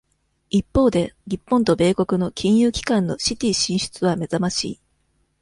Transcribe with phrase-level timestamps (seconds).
[0.49, 4.79] 一方で、日本と米国の金融機関のシティ進出は目ざましい。